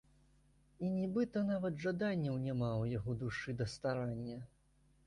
[0.87, 4.37] І нібыта нават жаданняў няма ў яго душы да старання.